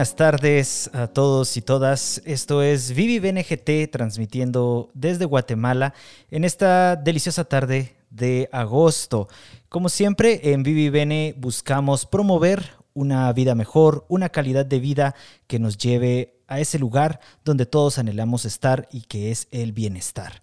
[0.00, 2.22] Buenas tardes a todos y todas.
[2.24, 5.92] Esto es Vivi BNGT transmitiendo desde Guatemala
[6.30, 9.28] en esta deliciosa tarde de agosto.
[9.68, 15.14] Como siempre, en Vivi buscamos promover una vida mejor, una calidad de vida
[15.46, 20.40] que nos lleve a ese lugar donde todos anhelamos estar y que es el bienestar.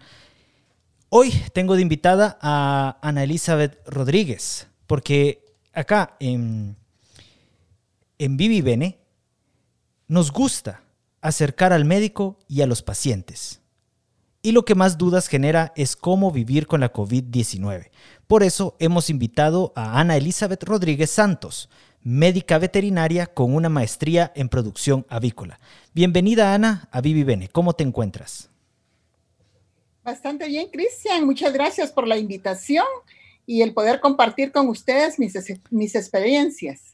[1.09, 6.75] Hoy tengo de invitada a Ana Elizabeth Rodríguez, porque acá en,
[8.19, 9.06] en Vivi Bene
[10.07, 10.83] nos gusta
[11.21, 13.61] acercar al médico y a los pacientes.
[14.41, 17.89] Y lo que más dudas genera es cómo vivir con la COVID-19.
[18.27, 21.69] Por eso hemos invitado a Ana Elizabeth Rodríguez Santos,
[22.01, 25.59] médica veterinaria con una maestría en producción avícola.
[25.93, 27.49] Bienvenida Ana a Vivi Bene.
[27.49, 28.49] ¿Cómo te encuentras?
[30.03, 31.25] Bastante bien, Cristian.
[31.25, 32.85] Muchas gracias por la invitación
[33.45, 35.33] y el poder compartir con ustedes mis,
[35.69, 36.86] mis experiencias.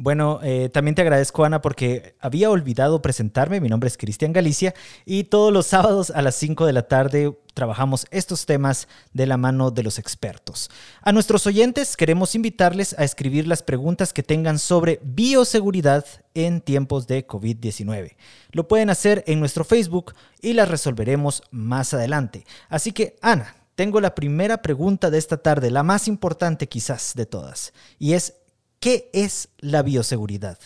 [0.00, 3.60] Bueno, eh, también te agradezco, Ana, porque había olvidado presentarme.
[3.60, 4.72] Mi nombre es Cristian Galicia
[5.04, 9.36] y todos los sábados a las 5 de la tarde trabajamos estos temas de la
[9.36, 10.70] mano de los expertos.
[11.02, 17.08] A nuestros oyentes queremos invitarles a escribir las preguntas que tengan sobre bioseguridad en tiempos
[17.08, 18.14] de COVID-19.
[18.52, 22.46] Lo pueden hacer en nuestro Facebook y las resolveremos más adelante.
[22.68, 27.26] Así que, Ana, tengo la primera pregunta de esta tarde, la más importante quizás de
[27.26, 28.34] todas, y es
[28.80, 30.58] ¿Qué es la bioseguridad?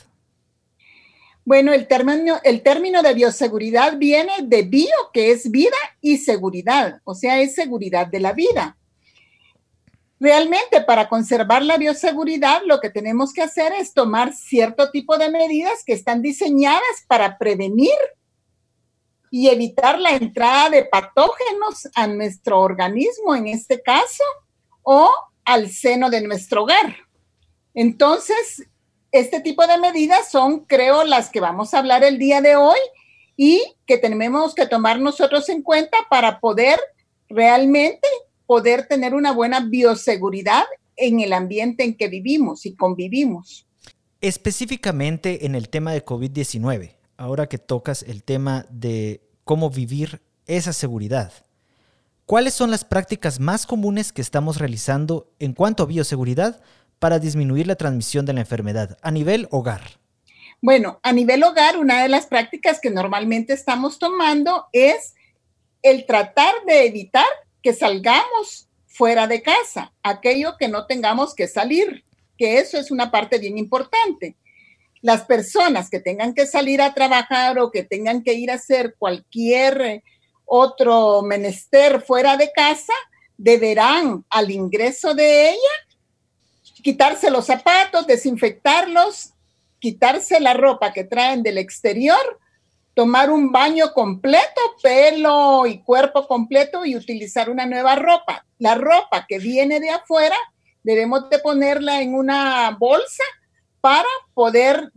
[1.44, 7.00] Bueno, el término, el término de bioseguridad viene de bio, que es vida, y seguridad,
[7.04, 8.76] o sea, es seguridad de la vida.
[10.20, 15.30] Realmente, para conservar la bioseguridad, lo que tenemos que hacer es tomar cierto tipo de
[15.30, 17.96] medidas que están diseñadas para prevenir
[19.32, 24.22] y evitar la entrada de patógenos a nuestro organismo, en este caso,
[24.82, 25.10] o
[25.44, 26.94] al seno de nuestro hogar.
[27.74, 28.66] Entonces,
[29.10, 32.78] este tipo de medidas son, creo, las que vamos a hablar el día de hoy
[33.36, 36.78] y que tenemos que tomar nosotros en cuenta para poder
[37.28, 38.08] realmente
[38.46, 40.64] poder tener una buena bioseguridad
[40.96, 43.66] en el ambiente en que vivimos y convivimos.
[44.20, 50.72] Específicamente en el tema de COVID-19, ahora que tocas el tema de cómo vivir esa
[50.72, 51.32] seguridad,
[52.26, 56.60] ¿cuáles son las prácticas más comunes que estamos realizando en cuanto a bioseguridad
[57.02, 59.98] para disminuir la transmisión de la enfermedad a nivel hogar?
[60.60, 65.12] Bueno, a nivel hogar, una de las prácticas que normalmente estamos tomando es
[65.82, 67.26] el tratar de evitar
[67.60, 72.04] que salgamos fuera de casa, aquello que no tengamos que salir,
[72.38, 74.36] que eso es una parte bien importante.
[75.00, 78.94] Las personas que tengan que salir a trabajar o que tengan que ir a hacer
[78.96, 80.04] cualquier
[80.44, 82.94] otro menester fuera de casa,
[83.36, 85.91] deberán al ingreso de ella
[86.82, 89.32] quitarse los zapatos, desinfectarlos,
[89.78, 92.40] quitarse la ropa que traen del exterior,
[92.94, 98.44] tomar un baño completo, pelo y cuerpo completo y utilizar una nueva ropa.
[98.58, 100.36] La ropa que viene de afuera
[100.82, 103.24] debemos de ponerla en una bolsa
[103.80, 104.92] para poder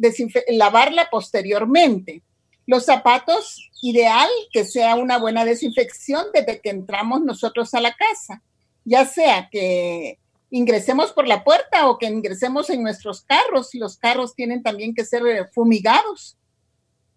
[0.50, 2.22] lavarla posteriormente.
[2.68, 8.42] Los zapatos, ideal que sea una buena desinfección desde que entramos nosotros a la casa,
[8.84, 10.20] ya sea que
[10.50, 13.74] ingresemos por la puerta o que ingresemos en nuestros carros.
[13.74, 16.38] Los carros tienen también que ser eh, fumigados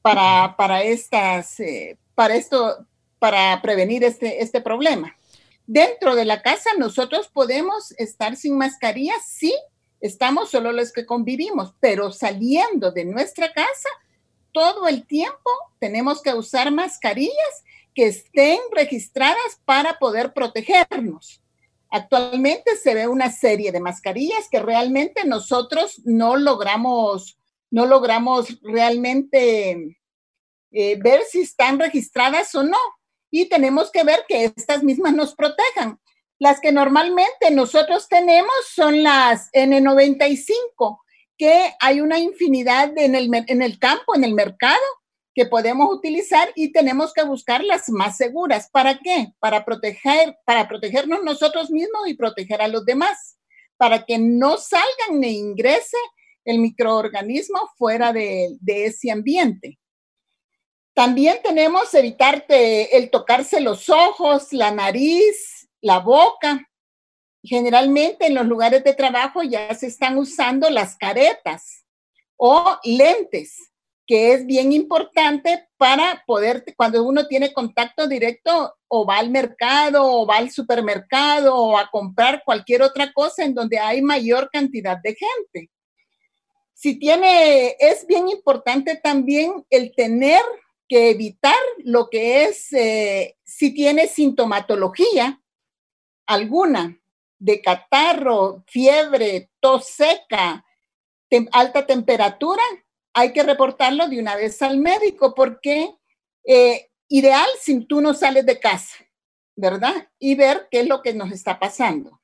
[0.03, 2.87] para, para estas, eh, para esto,
[3.19, 5.15] para prevenir este, este problema.
[5.67, 9.55] Dentro de la casa nosotros podemos estar sin mascarilla, sí,
[10.01, 13.89] estamos solo los que convivimos, pero saliendo de nuestra casa,
[14.53, 17.65] todo el tiempo tenemos que usar mascarillas
[17.95, 21.43] que estén registradas para poder protegernos.
[21.91, 27.39] Actualmente se ve una serie de mascarillas que realmente nosotros no logramos,
[27.71, 29.99] no logramos realmente
[30.71, 32.79] eh, ver si están registradas o no.
[33.31, 35.99] Y tenemos que ver que estas mismas nos protejan.
[36.39, 41.01] Las que normalmente nosotros tenemos son las N95,
[41.37, 44.79] que hay una infinidad en el, en el campo, en el mercado,
[45.39, 48.69] que podemos utilizar y tenemos que buscar las más seguras.
[48.73, 49.35] ¿Para qué?
[49.39, 53.39] Para proteger, para protegernos nosotros mismos y proteger a los demás,
[53.77, 55.97] para que no salgan ni ingrese
[56.45, 59.79] el microorganismo fuera de, de ese ambiente.
[60.93, 66.69] También tenemos evitar el tocarse los ojos, la nariz, la boca.
[67.45, 71.85] Generalmente en los lugares de trabajo ya se están usando las caretas
[72.37, 73.69] o lentes
[74.09, 80.03] que es bien importante para poder, cuando uno tiene contacto directo o va al mercado
[80.03, 84.97] o va al supermercado o a comprar cualquier otra cosa en donde hay mayor cantidad
[84.97, 85.71] de gente.
[86.73, 90.41] si tiene, es bien importante también el tener
[90.89, 95.43] que evitar lo que es, eh, si tiene sintomatología
[96.25, 96.99] alguna
[97.39, 100.65] de catarro, fiebre, tos seca,
[101.53, 102.63] alta temperatura,
[103.13, 105.95] hay que reportarlo de una vez al médico porque
[106.45, 108.95] eh, ideal si tú no sales de casa,
[109.57, 110.09] ¿verdad?
[110.19, 112.21] Y ver qué es lo que nos está pasando.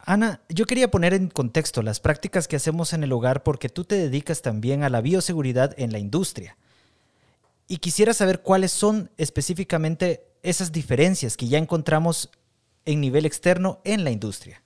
[0.00, 3.84] Ana, yo quería poner en contexto las prácticas que hacemos en el hogar porque tú
[3.84, 6.56] te dedicas también a la bioseguridad en la industria.
[7.66, 12.30] Y quisiera saber cuáles son específicamente esas diferencias que ya encontramos
[12.86, 14.62] en nivel externo en la industria.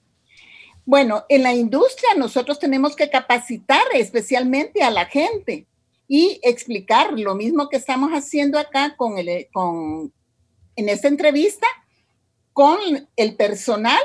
[0.85, 5.65] Bueno, en la industria nosotros tenemos que capacitar especialmente a la gente
[6.07, 10.11] y explicar lo mismo que estamos haciendo acá con el, con,
[10.75, 11.67] en esta entrevista
[12.51, 12.79] con
[13.15, 14.01] el personal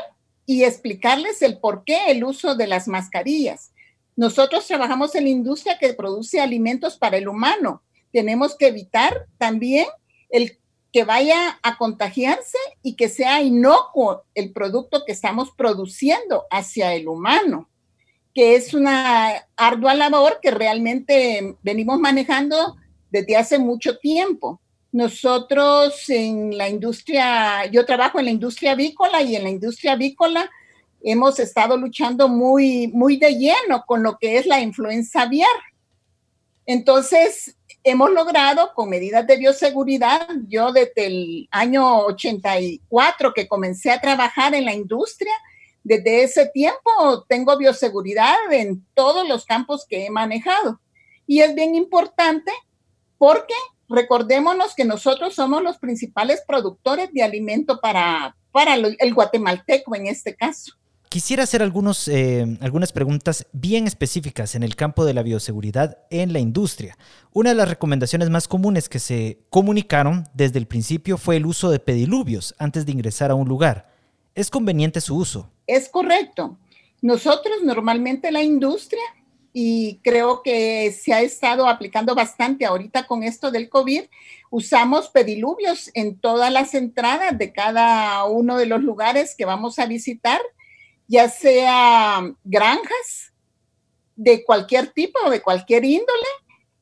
[0.47, 3.73] y explicarles el por qué el uso de las mascarillas.
[4.17, 7.83] Nosotros trabajamos en la industria que produce alimentos para el humano.
[8.13, 9.87] Tenemos que evitar también
[10.31, 10.59] el
[10.93, 17.09] que vaya a contagiarse y que sea inocuo el producto que estamos produciendo hacia el
[17.09, 17.69] humano,
[18.35, 22.77] que es una ardua labor que realmente venimos manejando
[23.11, 24.61] desde hace mucho tiempo.
[24.91, 30.51] Nosotros en la industria, yo trabajo en la industria avícola y en la industria avícola
[31.03, 35.49] hemos estado luchando muy, muy de lleno con lo que es la influenza aviar.
[36.65, 44.01] Entonces, hemos logrado con medidas de bioseguridad, yo desde el año 84 que comencé a
[44.01, 45.33] trabajar en la industria,
[45.83, 50.81] desde ese tiempo tengo bioseguridad en todos los campos que he manejado.
[51.27, 52.53] Y es bien importante
[53.17, 53.55] porque
[53.89, 60.35] recordémonos que nosotros somos los principales productores de alimento para, para el guatemalteco en este
[60.35, 60.78] caso.
[61.09, 66.35] Quisiera hacer algunos, eh, algunas preguntas bien específicas en el campo de la bioseguridad en
[66.35, 66.99] la industria.
[67.33, 71.71] Una de las recomendaciones más comunes que se comunicaron desde el principio fue el uso
[71.71, 73.89] de pediluvios antes de ingresar a un lugar.
[74.35, 75.51] ¿Es conveniente su uso?
[75.67, 76.59] Es correcto.
[77.01, 79.03] Nosotros normalmente la industria
[79.53, 84.03] y creo que se ha estado aplicando bastante ahorita con esto del COVID.
[84.51, 89.87] Usamos pediluvios en todas las entradas de cada uno de los lugares que vamos a
[89.87, 90.41] visitar,
[91.09, 93.33] ya sea granjas
[94.15, 96.29] de cualquier tipo o de cualquier índole.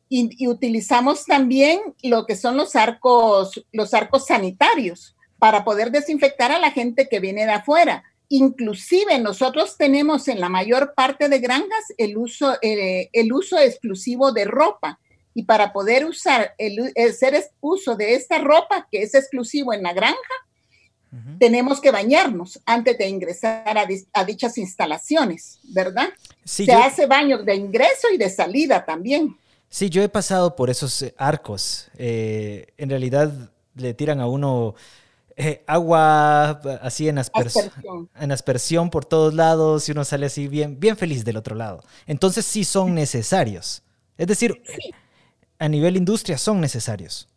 [0.08, 6.58] Y, utilizamos también lo que son los arcos, los arcos sanitarios para poder desinfectar a
[6.58, 11.84] la gente que viene de afuera Inclusive nosotros tenemos en la mayor parte de granjas
[11.96, 14.98] el uso, eh, el uso exclusivo de ropa.
[15.32, 19.92] Y para poder usar el, hacer uso de esta ropa que es exclusivo en la
[19.92, 20.16] granja,
[21.38, 23.76] tenemos que bañarnos antes de ingresar
[24.12, 26.08] a, dichas instalaciones, ¿verdad?
[26.44, 29.36] Se hace baño de ingreso y de salida también.
[29.68, 31.88] Sí, yo he pasado por esos eh, arcos.
[31.98, 34.74] Eh, en realidad le tiran a uno
[35.36, 36.50] eh, agua
[36.80, 37.70] así en, aspersión.
[38.18, 41.82] en aspersión por todos lados y uno sale así bien, bien feliz del otro lado.
[42.06, 43.82] Entonces sí son necesarios.
[44.16, 44.62] Es decir,
[45.58, 47.28] a nivel industria son necesarios.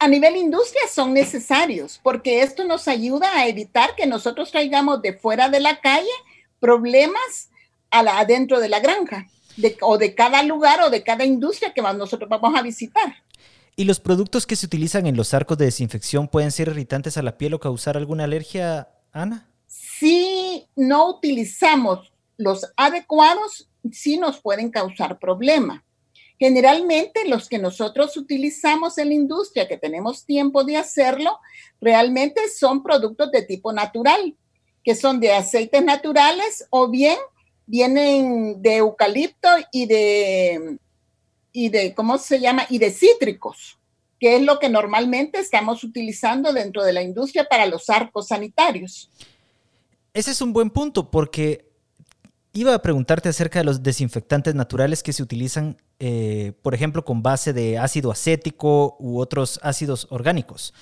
[0.00, 5.12] A nivel industria son necesarios porque esto nos ayuda a evitar que nosotros traigamos de
[5.12, 6.08] fuera de la calle
[6.60, 7.50] problemas
[7.90, 9.26] a la, adentro de la granja
[9.80, 13.16] o de cada lugar o de cada industria que nosotros vamos a visitar.
[13.74, 17.22] ¿Y los productos que se utilizan en los arcos de desinfección pueden ser irritantes a
[17.22, 19.48] la piel o causar alguna alergia, Ana?
[19.66, 25.84] Si no utilizamos los adecuados, sí nos pueden causar problema.
[26.38, 31.38] Generalmente los que nosotros utilizamos en la industria, que tenemos tiempo de hacerlo,
[31.80, 34.36] realmente son productos de tipo natural,
[34.84, 37.18] que son de aceites naturales o bien
[37.66, 40.78] vienen de eucalipto y de
[41.52, 42.66] y de, ¿cómo se llama?
[42.68, 43.78] Y de cítricos,
[44.20, 49.10] que es lo que normalmente estamos utilizando dentro de la industria para los arcos sanitarios.
[50.14, 51.68] Ese es un buen punto porque
[52.52, 57.22] iba a preguntarte acerca de los desinfectantes naturales que se utilizan, eh, por ejemplo, con
[57.22, 60.72] base de ácido acético u otros ácidos orgánicos.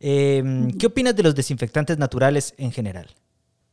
[0.00, 3.08] Em, ¿Qué opinas de los desinfectantes naturales en general?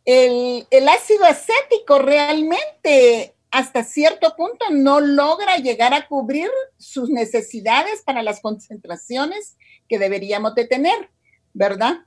[0.06, 8.02] El, el, ácido acético realmente hasta cierto punto no logra llegar a cubrir sus necesidades
[8.02, 9.58] para las concentraciones
[9.88, 11.10] que deberíamos de tener,
[11.54, 12.00] ¿verdad?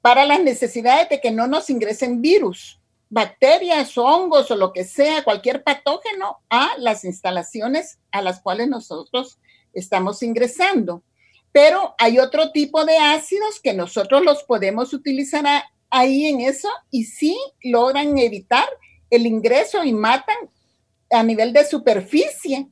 [0.00, 2.80] Para las necesidades de que no nos ingresen virus,
[3.14, 9.38] bacterias, hongos o lo que sea, cualquier patógeno a las instalaciones a las cuales nosotros
[9.72, 11.04] estamos ingresando.
[11.52, 15.46] Pero hay otro tipo de ácidos que nosotros los podemos utilizar
[15.90, 18.66] ahí en eso y sí logran evitar
[19.10, 20.36] el ingreso y matan
[21.08, 22.66] a nivel de superficie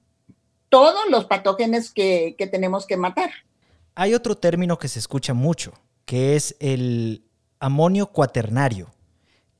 [0.68, 3.30] todos los patógenos que, que tenemos que matar.
[3.94, 5.72] Hay otro término que se escucha mucho,
[6.04, 7.22] que es el
[7.60, 8.90] amonio cuaternario.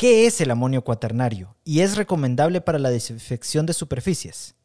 [0.02, 1.54] ¿Qué es el amonio cuaternario?
[1.62, 4.56] ¿Y es recomendable para la desinfección de superficies?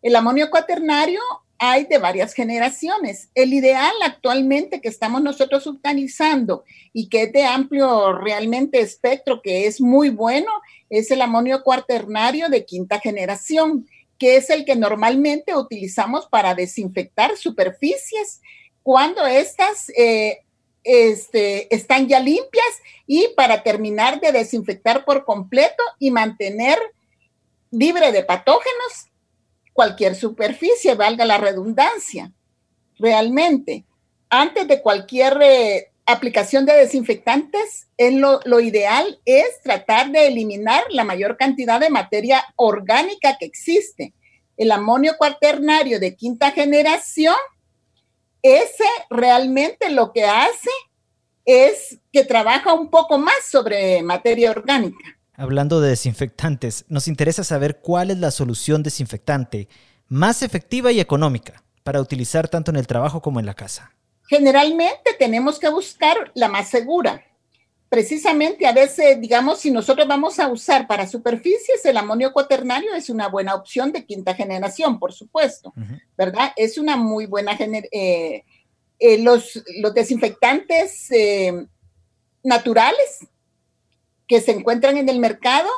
[0.00, 1.18] El amonio cuaternario
[1.58, 3.30] hay de varias generaciones.
[3.34, 9.66] El ideal actualmente que estamos nosotros utilizando y que es de amplio realmente espectro, que
[9.66, 10.52] es muy bueno,
[10.88, 17.36] es el amonio cuaternario de quinta generación, que es el que normalmente utilizamos para desinfectar
[17.36, 18.40] superficies
[18.84, 20.44] cuando estas eh,
[20.88, 26.78] este, están ya limpias y para terminar de desinfectar por completo y mantener
[27.70, 29.08] libre de patógenos
[29.74, 32.32] cualquier superficie, valga la redundancia,
[32.98, 33.84] realmente.
[34.28, 41.04] Antes de cualquier eh, aplicación de desinfectantes, lo, lo, ideal es tratar de eliminar la
[41.04, 44.14] mayor cantidad de materia orgánica que existe.
[44.56, 47.36] El amonio cuaternario de quinta generación,
[48.42, 50.70] ese realmente lo que hace
[51.44, 55.18] es que trabaja un poco más sobre materia orgánica.
[55.34, 59.68] Hablando de desinfectantes, nos interesa saber cuál es la solución desinfectante
[60.08, 63.92] más efectiva y económica para utilizar tanto en el trabajo como en la casa.
[64.28, 67.24] Generalmente tenemos que buscar la más segura.
[67.88, 73.08] Precisamente a veces, digamos, si nosotros vamos a usar para superficies, el amonio cuaternario es
[73.08, 75.72] una buena opción de quinta generación, por supuesto,
[76.16, 76.52] ¿verdad?
[76.56, 77.90] Es una muy buena generación.
[77.92, 78.44] Eh,
[79.00, 81.66] eh, los, los, desinfectantes eh,
[82.42, 83.20] naturales
[84.26, 85.68] que se encuentran en el mercado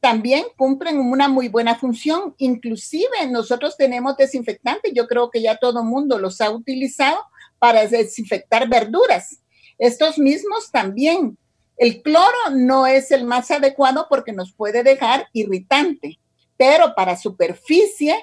[0.00, 2.34] también cumplen una muy buena función.
[2.38, 7.20] Inclusive nosotros tenemos desinfectantes, yo creo que ya todo el mundo los ha utilizado
[7.58, 9.41] para desinfectar verduras.
[9.82, 11.36] Estos mismos también.
[11.76, 16.20] El cloro no es el más adecuado porque nos puede dejar irritante,
[16.56, 18.16] pero para superficie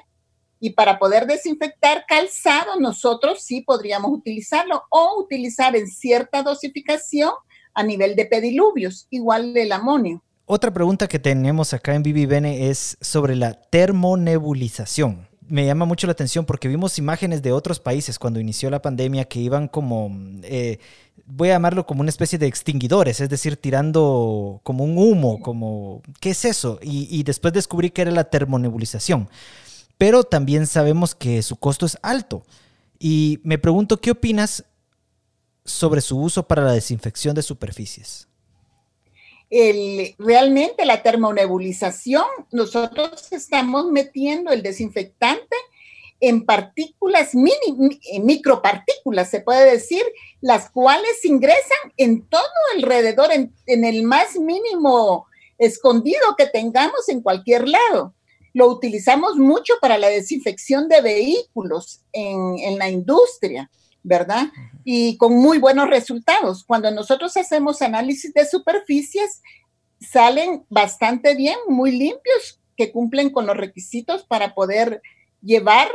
[0.61, 7.33] y para poder desinfectar calzado, nosotros sí podríamos utilizarlo o utilizar en cierta dosificación
[7.73, 10.23] a nivel de pediluvios, igual el amonio.
[10.45, 15.28] Otra pregunta que tenemos acá en Bene es sobre la termonebulización.
[15.49, 19.25] Me llama mucho la atención porque vimos imágenes de otros países cuando inició la pandemia
[19.25, 20.11] que iban como,
[20.43, 20.79] eh,
[21.25, 26.01] voy a llamarlo como una especie de extinguidores, es decir, tirando como un humo, como,
[26.19, 26.79] ¿qué es eso?
[26.81, 29.27] Y, y después descubrí que era la termonebulización.
[29.97, 32.43] Pero también sabemos que su costo es alto.
[32.99, 34.63] Y me pregunto, ¿qué opinas
[35.65, 38.28] sobre su uso para la desinfección de superficies?
[39.49, 45.55] Realmente la termonebulización, nosotros estamos metiendo el desinfectante
[46.19, 50.03] en partículas, mini, micropartículas, se puede decir,
[50.41, 52.41] las cuales ingresan en todo
[52.75, 55.25] alrededor, en, el más mínimo
[55.57, 58.13] escondido que tengamos en cualquier lado.
[58.53, 63.69] Lo utilizamos mucho para la desinfección de vehículos en la industria.
[64.03, 64.47] ¿Verdad?
[64.83, 66.63] Y con muy buenos resultados.
[66.63, 69.41] Cuando nosotros hacemos análisis de superficies,
[69.99, 75.01] salen bastante bien, muy limpios, que cumplen con los requisitos para poder
[75.41, 75.89] llevar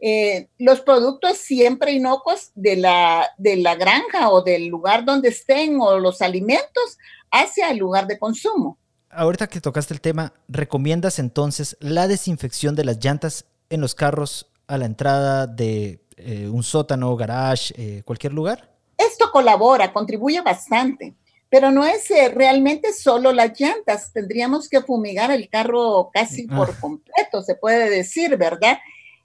[0.00, 5.78] eh, los productos siempre inocuos de la, de la granja o del lugar donde estén
[5.80, 6.98] o los alimentos
[7.30, 8.78] hacia el lugar de consumo.
[9.10, 14.49] Ahorita que tocaste el tema, ¿recomiendas entonces la desinfección de las llantas en los carros
[14.70, 18.70] a la entrada de eh, un sótano, garage, eh, cualquier lugar?
[18.96, 21.16] Esto colabora, contribuye bastante,
[21.48, 24.12] pero no es eh, realmente solo las llantas.
[24.12, 26.56] Tendríamos que fumigar el carro casi ah.
[26.56, 28.78] por completo, se puede decir, ¿verdad?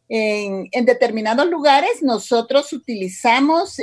[0.10, 3.78] En, determinados lugares nosotros utilizamos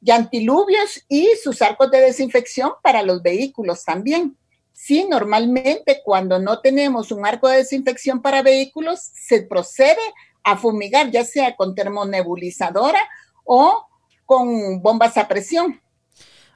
[0.00, 4.36] llantilubios y sus arcos de desinfección para los vehículos también.
[4.82, 10.00] Sí, normalmente cuando no tenemos un arco de desinfección para vehículos, se procede
[10.42, 12.98] a fumigar, ya sea con termonebulizadora
[13.44, 13.86] o
[14.24, 15.82] con bombas a presión.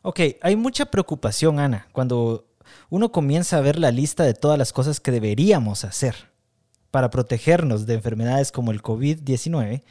[0.01, 2.47] Ok, hay mucha preocupación, Ana, cuando
[2.89, 6.31] uno comienza a ver la lista de todas las cosas que deberíamos hacer
[6.91, 9.83] para protegernos de enfermedades como el COVID-19.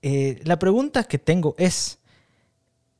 [0.00, 1.98] Eh, la pregunta que tengo es,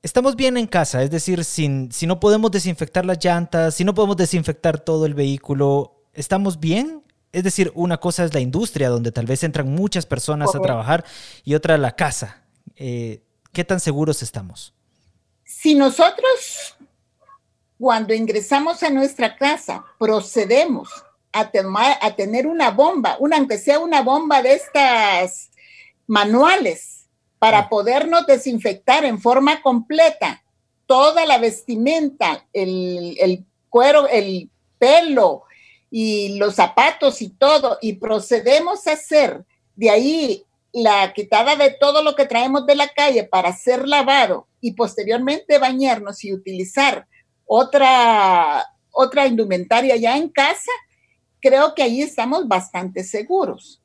[0.02, 3.94] estamos bien en casa, es decir, sin, si no podemos desinfectar las llantas, si no
[3.94, 7.02] podemos desinfectar todo el vehículo, ¿estamos bien?
[7.30, 11.04] Es decir, una cosa es la industria, donde tal vez entran muchas personas a trabajar,
[11.44, 12.44] y otra la casa.
[12.76, 14.74] Eh, ¿Qué tan seguros estamos?
[15.44, 16.76] Si nosotros,
[17.78, 20.90] cuando ingresamos a nuestra casa, procedemos
[21.32, 21.50] a,
[22.02, 25.50] a tener una bomba, una, aunque sea una bomba de estas
[26.06, 26.91] manuales,
[27.42, 27.68] para ah.
[27.68, 30.44] podernos desinfectar en forma completa
[30.86, 35.42] toda la vestimenta, el, el cuero, el pelo,
[35.90, 39.44] y los zapatos y todo, y procedemos a hacer
[39.74, 44.46] de ahí la quitada de todo lo que traemos de la calle para ser lavado
[44.60, 47.08] y posteriormente bañarnos y utilizar
[47.44, 50.70] otra, otra indumentaria ya en casa,
[51.40, 53.81] creo que ahí estamos bastante seguros.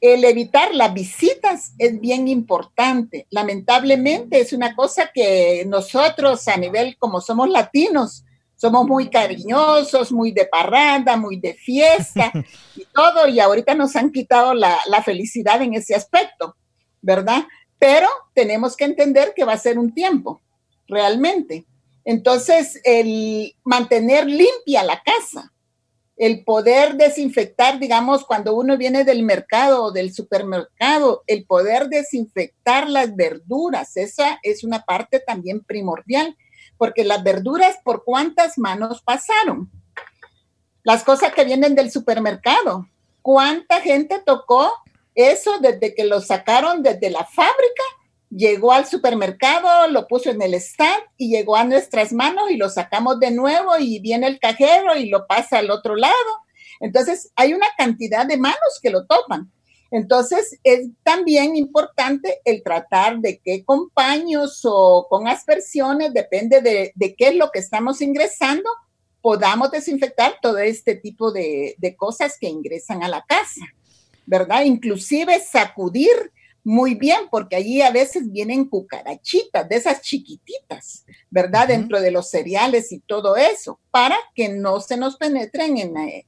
[0.00, 3.26] El evitar las visitas es bien importante.
[3.30, 8.24] Lamentablemente es una cosa que nosotros a nivel como somos latinos,
[8.60, 12.30] somos muy cariñosos, muy de parranda, muy de fiesta
[12.76, 16.56] y todo, y ahorita nos han quitado la, la, felicidad en ese aspecto,
[17.00, 17.44] ¿verdad?
[17.78, 20.42] Pero tenemos que entender que va a ser un tiempo,
[20.88, 21.64] realmente.
[22.04, 25.52] Entonces, el mantener limpia la casa,
[26.20, 32.90] el poder desinfectar, digamos, cuando uno viene del mercado o del supermercado, el poder desinfectar
[32.90, 36.36] las verduras, esa es una parte también primordial
[36.76, 39.70] porque las verduras por cuántas manos pasaron.
[40.82, 42.86] Las cosas que vienen del supermercado,
[43.22, 44.70] cuánta gente tocó
[45.14, 47.82] eso desde que lo sacaron desde la fábrica,
[48.30, 52.70] llegó al supermercado, lo puso en el stand y llegó a nuestras manos y lo
[52.70, 56.14] sacamos de nuevo y viene el cajero y lo pasa al otro lado.
[56.80, 59.50] Entonces, hay una cantidad de manos que lo topan.
[59.90, 67.14] Entonces, es también importante el tratar de qué con paños o con aspersiones, depende de,
[67.18, 68.70] qué es lo que estamos ingresando,
[69.20, 73.66] podamos desinfectar todo este tipo de, de cosas que ingresan a la casa,
[74.24, 74.62] ¿verdad?
[74.62, 76.32] Inclusive sacudir
[76.64, 81.68] muy bien, porque allí a veces vienen cucarachitas, de esas chiquititas, ¿verdad?
[81.68, 86.26] Dentro de los cereales y todo eso, para que no se nos penetren en, eh,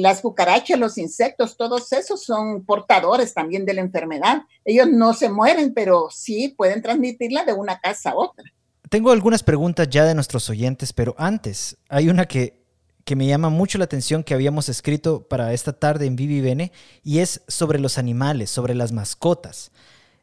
[0.00, 4.42] las cucarachas, los insectos, todos esos son portadores también de la enfermedad.
[4.64, 8.44] Ellos no se mueren, pero sí pueden transmitirla de una casa a otra.
[8.88, 12.63] Tengo algunas preguntas ya de nuestros oyentes, pero antes hay una que,
[13.04, 16.72] que me llama mucho la atención que habíamos escrito para esta tarde en Vivi Bene
[17.02, 19.70] y es sobre los animales, sobre las mascotas.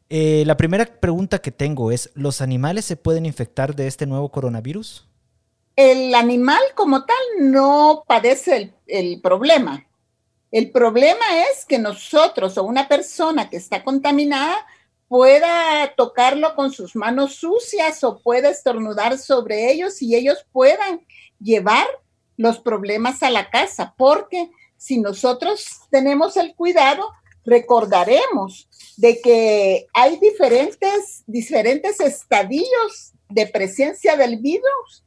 [0.08, 4.30] Eh, la primera pregunta que tengo es, ¿los animales se pueden infectar de este nuevo
[4.30, 5.06] coronavirus?
[5.76, 9.86] el animal como tal no padece el, problema.
[10.50, 14.66] El problema es que nosotros o una persona que está contaminada
[15.08, 21.00] pueda tocarlo con sus manos sucias o pueda estornudar sobre ellos y ellos puedan
[21.40, 21.86] llevar
[22.36, 27.08] los problemas a la casa, porque si nosotros tenemos el cuidado,
[27.44, 35.04] recordaremos de que hay diferentes, diferentes estadios de presencia del virus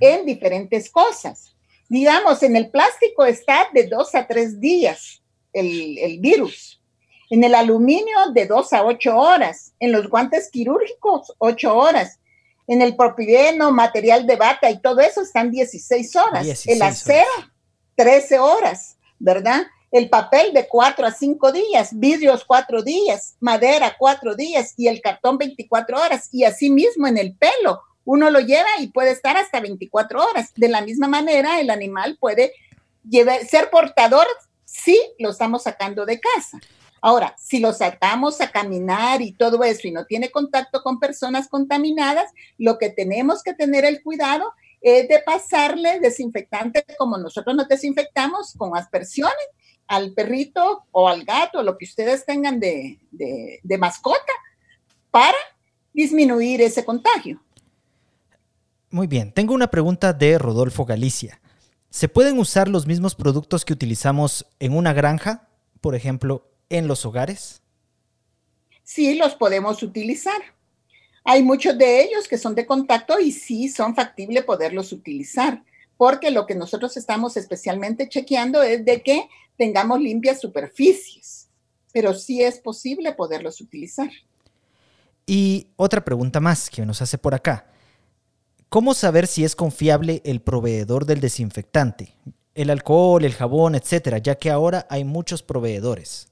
[0.00, 1.54] en diferentes cosas.
[1.88, 6.80] Digamos, en el plástico está de dos a tres días el, virus.
[7.30, 9.72] En el aluminio de dos a ocho horas.
[9.80, 12.18] En los guantes quirúrgicos, ocho horas.
[12.66, 16.66] En el propileno, material de vaca y todo eso están 16 horas.
[16.66, 17.26] el acero,
[17.96, 19.62] 13 horas, ¿verdad?
[19.90, 25.00] El papel de cuatro a cinco días, vidrios cuatro días, madera cuatro días y el
[25.00, 26.28] cartón 24 horas.
[26.32, 30.52] Y así mismo en el pelo, uno lo lleva y puede estar hasta 24 horas.
[30.54, 32.52] De la misma manera, el animal puede
[33.48, 34.26] ser portador
[34.64, 36.60] si lo estamos sacando de casa.
[37.06, 41.46] Ahora, si lo sacamos a caminar y todo eso y no tiene contacto con personas
[41.46, 47.68] contaminadas, lo que tenemos que tener el cuidado es de pasarle desinfectante como nosotros nos
[47.68, 49.36] desinfectamos con aspersiones
[49.86, 52.98] al perrito o al gato, lo que ustedes tengan de
[53.78, 54.32] mascota,
[55.12, 55.38] para
[55.94, 57.40] disminuir ese contagio.
[58.90, 61.40] Muy bien, tengo una pregunta de Rodolfo Galicia.
[61.88, 65.48] ¿Se pueden usar los mismos productos que utilizamos en una granja,
[65.80, 67.62] por ejemplo, en los hogares?
[68.82, 70.40] Sí, los podemos utilizar.
[71.24, 75.64] Hay muchos de ellos que son de contacto y sí son factibles poderlos utilizar,
[75.96, 81.48] porque lo que nosotros estamos especialmente chequeando es de que tengamos limpias superficies,
[81.92, 84.10] pero sí es posible poderlos utilizar.
[85.26, 87.66] Y otra pregunta más que nos hace por acá.
[88.68, 92.14] ¿Cómo saber si es confiable el proveedor del desinfectante?
[92.54, 96.28] El alcohol, el jabón, etcétera, ya que ahora hay muchos proveedores.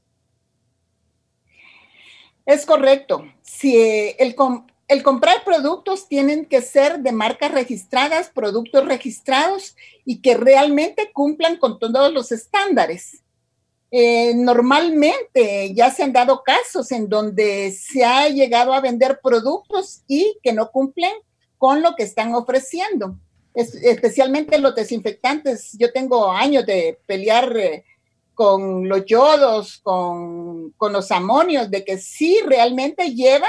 [2.46, 3.24] Es correcto.
[3.42, 4.37] Si eh, el,
[4.88, 11.57] el comprar productos tienen que ser de marcas registradas, productos registrados y que realmente cumplan
[11.57, 13.22] con todos los estándares.
[13.90, 20.02] Eh, normalmente ya se han dado casos en donde se ha llegado a vender productos
[20.09, 21.12] y que no cumplen
[21.59, 23.16] con lo que están ofreciendo.
[23.54, 25.76] especialmente los desinfectantes.
[25.78, 27.85] Yo tengo años de pelear eh,
[28.35, 33.49] con los yodos, con, con, los amonios, de que sí realmente llevan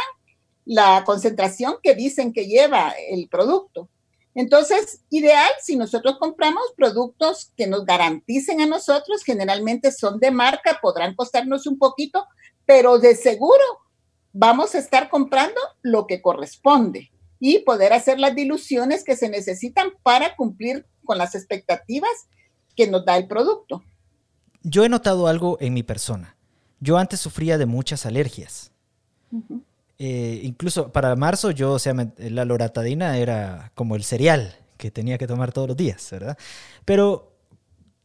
[0.65, 3.89] la concentración que dicen que lleva el producto.
[4.35, 10.79] Entonces, ideal si nosotros compramos productos que nos garanticen a nosotros, generalmente son de marca,
[10.81, 12.27] podrán costarnos un poquito,
[12.65, 13.63] pero de seguro
[14.33, 19.93] vamos a estar comprando lo que corresponde y poder hacer las diluciones que se necesitan
[20.03, 22.27] para cumplir con las expectativas
[22.75, 23.83] que nos da el producto.
[24.67, 26.35] Yo he notado algo en mi persona.
[26.79, 28.71] Yo antes sufría de muchas alergias.
[29.99, 35.19] Eh, incluso para marzo yo, o sea, la loratadina era como el cereal que tenía
[35.19, 36.35] que tomar todos los días, ¿verdad?
[36.83, 37.35] Pero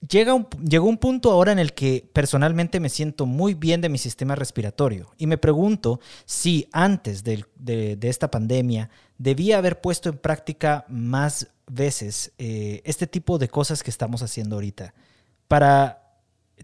[0.07, 3.89] llega un, llegó un punto ahora en el que personalmente me siento muy bien de
[3.89, 7.47] mi sistema respiratorio y me pregunto si antes de,
[8.03, 13.91] esta pandemia debía haber puesto en práctica más veces eh, este tipo de cosas que
[13.91, 14.93] estamos haciendo ahorita
[15.49, 16.00] para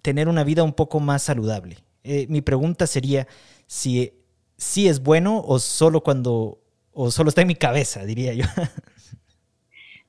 [0.02, 1.78] tener una vida un poco más saludable.
[2.04, 3.26] Eh, mi pregunta sería
[3.66, 4.12] si
[4.56, 6.58] sí es bueno o solo cuando,
[6.92, 8.44] o solo está en mi cabeza, diría yo.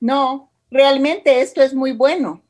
[0.00, 2.40] No, realmente esto es muy bueno.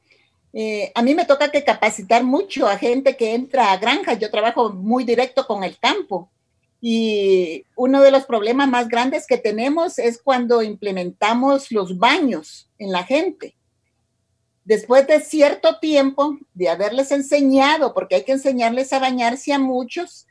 [0.53, 4.19] Eh, a mí me toca que capacitar mucho a gente que entra a granjas.
[4.19, 6.31] Yo trabajo muy directo con el campo.
[6.81, 12.93] Y uno de los problemas más grandes que tenemos es cuando implementamos los baños en
[12.93, 13.55] la gente.
[14.69, 20.27] Después de cierto tiempo de haberles enseñado, porque hay que enseñarles a bañarse a muchos,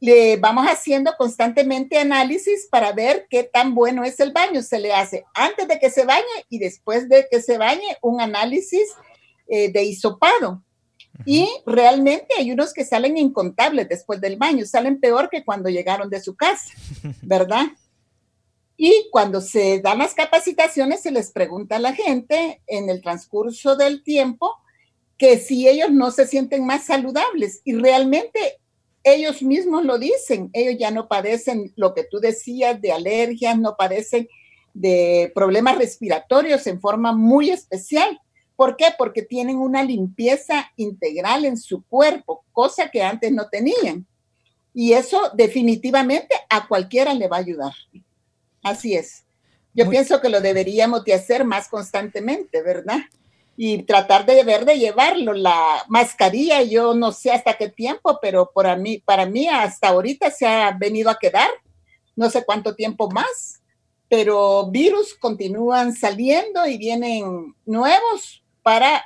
[0.00, 4.60] le vamos haciendo constantemente análisis para ver qué tan bueno es el baño.
[4.60, 8.20] Se le hace antes de que se bañe y después de que se bañe un
[8.20, 8.88] análisis
[9.46, 10.60] eh, de hisopado.
[11.24, 16.10] Y realmente hay unos que salen incontables después del baño, salen peor que cuando llegaron
[16.10, 16.74] de su casa,
[17.22, 17.66] ¿verdad?
[18.76, 23.76] Y cuando se dan las capacitaciones, se les pregunta a la gente en el transcurso
[23.76, 24.50] del tiempo
[25.16, 27.60] que si ellos no se sienten más saludables.
[27.64, 28.58] Y realmente
[29.04, 33.76] ellos mismos lo dicen, ellos ya no padecen lo que tú decías de alergias, no
[33.76, 34.28] padecen
[34.72, 38.20] de problemas respiratorios en forma muy especial.
[38.56, 38.86] ¿Por qué?
[38.96, 44.06] Porque tienen una limpieza integral en su cuerpo, cosa que antes no tenían.
[44.72, 47.72] Y eso definitivamente a cualquiera le va a ayudar.
[48.64, 49.24] Así es.
[49.74, 53.00] Yo pienso que lo deberíamos de hacer más constantemente, ¿verdad?
[53.56, 55.32] y tratar de ver de llevarlo.
[55.32, 60.30] La mascarilla, yo no sé hasta qué tiempo, pero para mí, para mí hasta ahorita
[60.30, 61.48] se ha venido a quedar,
[62.16, 63.62] no sé cuánto tiempo más,
[64.08, 69.02] pero virus continúan saliendo y vienen nuevos para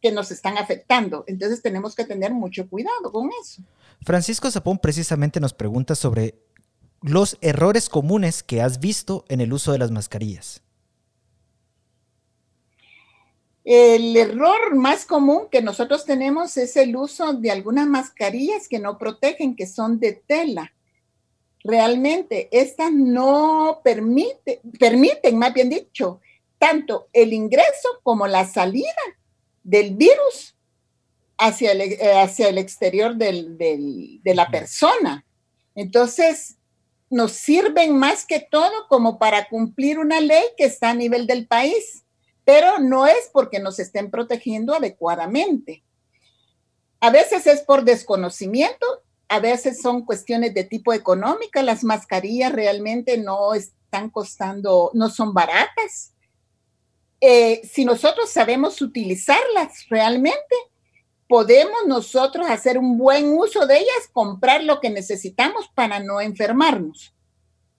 [0.00, 1.24] que nos están afectando.
[1.26, 3.62] Entonces tenemos que tener mucho cuidado con eso.
[4.02, 6.34] Francisco Zapón precisamente nos pregunta sobre
[7.02, 10.62] los errores comunes que has visto en el uso de las mascarillas.
[13.64, 18.98] El error más común que nosotros tenemos es el uso de algunas mascarillas que no
[18.98, 20.72] protegen, que son de tela.
[21.62, 26.20] Realmente, estas no permite, permiten, más bien dicho,
[26.58, 28.94] tanto el ingreso como la salida
[29.62, 30.56] del virus
[31.36, 35.24] hacia el, eh, hacia el exterior de la persona.
[35.74, 36.56] Entonces,
[37.10, 41.46] nos sirven más que todo como para cumplir una ley que está a nivel del
[41.46, 42.04] país
[42.50, 45.84] pero no es porque nos estén protegiendo adecuadamente.
[46.98, 48.86] A veces es por desconocimiento,
[49.28, 55.32] a veces son cuestiones de tipo económica, las mascarillas realmente no están costando, no son
[55.32, 56.12] baratas.
[57.20, 60.56] Eh, si nosotros sabemos utilizarlas realmente,
[61.30, 67.14] podemos nosotros hacer un buen uso de ellas, comprar lo que necesitamos para no enfermarnos.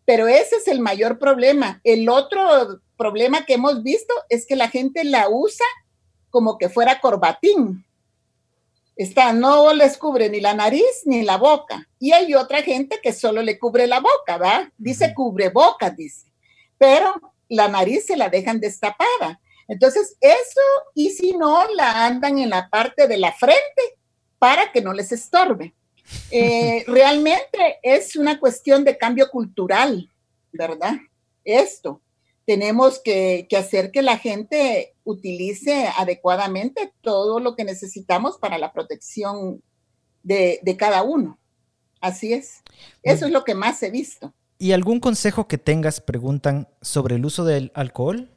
[0.05, 1.81] Pero ese es el mayor problema.
[1.83, 5.65] El otro problema que hemos visto es que la gente la usa
[6.29, 7.83] como que fuera corbatín.
[8.95, 11.89] Está, no les cubre ni la nariz ni la boca.
[11.99, 14.71] Y hay otra gente que solo le cubre la boca, ¿va?
[14.77, 16.31] Dice cubre boca, dice.
[16.77, 17.15] Pero
[17.49, 19.41] la nariz se la dejan destapada.
[19.71, 20.61] Entonces, eso,
[20.93, 23.81] y si no, la andan en la parte de la frente
[24.37, 25.73] para que no les estorbe.
[26.29, 30.09] Eh, realmente es una cuestión de cambio cultural,
[30.51, 30.95] ¿verdad?
[31.45, 32.01] Esto
[32.45, 39.63] tenemos que, hacer que la gente utilice adecuadamente todo lo que necesitamos para la protección
[40.23, 41.39] de, cada uno.
[42.01, 42.61] Así es.
[43.03, 44.33] Eso es lo que más he visto.
[44.57, 48.29] ¿Y algún consejo que tengas, preguntan, sobre el uso del alcohol?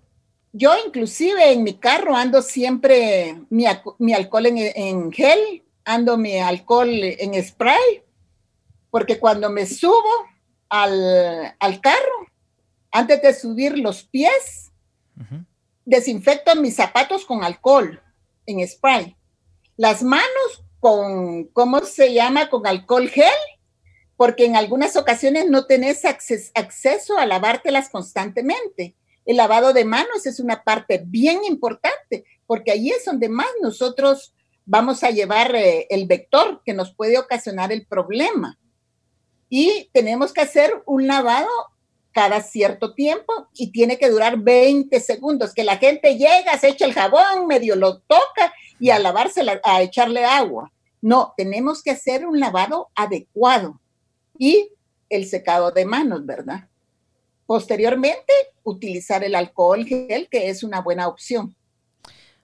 [0.56, 6.88] Yo inclusive en mi carro ando siempre mi, alcohol en, en, gel, ando mi alcohol
[6.92, 8.04] en spray,
[8.88, 10.28] porque cuando me subo
[10.68, 12.28] al, al carro,
[12.92, 14.70] antes de subir los pies,
[15.84, 18.00] desinfecto mis zapatos con alcohol
[18.46, 19.16] en spray.
[19.76, 22.48] Las manos con, ¿cómo se llama?
[22.48, 23.26] Con alcohol gel,
[24.16, 28.94] porque en algunas ocasiones no tenés acceso a lavártelas constantemente.
[29.24, 34.34] El lavado de manos es una parte bien importante, porque ahí es donde más nosotros
[34.66, 38.58] vamos a llevar eh, el vector que nos puede ocasionar el problema.
[39.48, 41.50] Y tenemos que hacer un lavado
[42.12, 46.84] cada cierto tiempo y tiene que durar 20 segundos, que la gente llega, se echa
[46.86, 50.72] el jabón, medio lo toca y a lavarse, a echarle agua.
[51.02, 53.80] No, tenemos que hacer un lavado adecuado
[54.38, 54.70] y
[55.10, 56.68] el secado de manos, ¿verdad?
[57.46, 61.54] Posteriormente, utilizar el alcohol gel, que es una buena opción.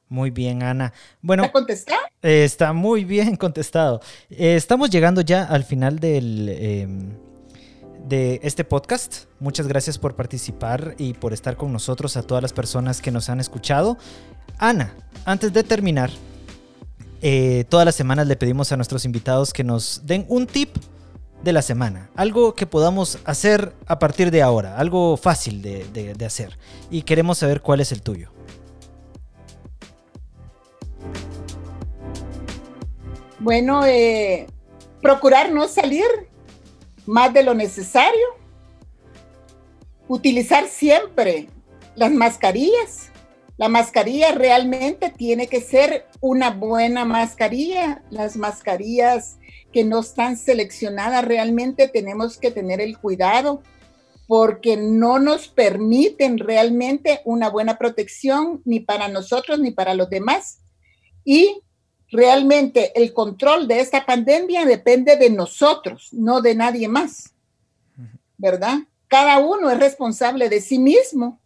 [0.08, 0.92] Muy bien, Ana.
[1.22, 1.94] Bueno, ¿Está?
[2.20, 4.00] Eh, está muy bien contestado.
[4.28, 7.10] Eh, estamos llegando ya al final del, em,
[8.08, 9.26] de este podcast.
[9.38, 13.28] Muchas gracias por participar y por estar con nosotros a todas las personas que nos
[13.30, 13.98] han escuchado.
[14.58, 14.92] Ana,
[15.24, 16.10] antes de terminar,
[17.22, 20.76] eh, todas las semanas le pedimos a nuestros invitados que nos den un tip
[21.42, 22.10] de la semana.
[22.16, 24.76] Algo que podamos hacer a partir de ahora.
[24.76, 26.58] Algo fácil de, hacer.
[26.90, 28.30] Y queremos saber cuál es el tuyo.
[33.38, 34.46] Bueno, eh,
[35.00, 36.04] procurar no salir
[37.06, 38.26] más de lo necesario.
[40.08, 41.48] Utilizar siempre
[41.94, 43.09] las mascarillas.
[43.60, 48.02] La mascarilla realmente tiene que ser una buena mascarilla.
[48.08, 49.36] Las mascarillas
[49.70, 53.62] que no están seleccionadas realmente tenemos que tener el cuidado
[54.26, 60.60] porque no nos permiten realmente una buena protección ni para nosotros ni para los demás.
[61.22, 61.60] Y
[62.10, 67.34] realmente el control de esta pandemia depende de nosotros, no de nadie más,
[68.38, 68.78] ¿verdad?
[69.06, 71.38] Cada uno es responsable de sí mismo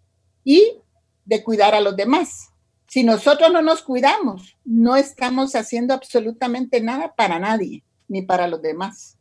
[0.45, 0.79] y
[1.25, 2.51] de cuidar a los demás.
[2.87, 8.63] Si nosotros no nos cuidamos, no estamos haciendo absolutamente nada para nadie, ni para los
[8.63, 9.17] demás.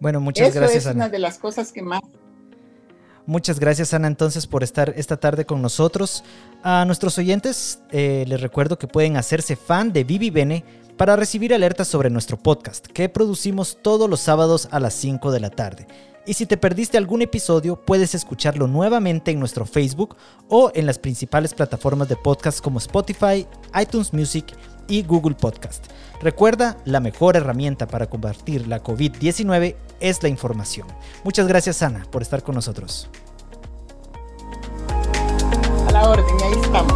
[0.00, 0.86] Bueno, muchas Eso gracias.
[0.86, 2.02] Es una de las cosas que más
[3.26, 6.22] Muchas gracias Ana entonces por estar esta tarde con nosotros.
[6.62, 10.64] A nuestros oyentes eh, les recuerdo que pueden hacerse fan de Vivi Bene
[10.96, 15.40] para recibir alertas sobre nuestro podcast que producimos todos los sábados a las 5 de
[15.40, 15.88] la tarde.
[16.26, 20.16] Y si te perdiste algún episodio, puedes escucharlo nuevamente en nuestro Facebook
[20.48, 23.46] o en las principales plataformas de podcast como Spotify,
[23.80, 24.44] iTunes Music
[24.88, 25.86] y Google Podcast.
[26.20, 30.88] Recuerda, la mejor herramienta para combatir la COVID-19 es la información.
[31.22, 33.08] Muchas gracias, Ana, por estar con nosotros.
[35.86, 36.95] A la orden, ahí estamos.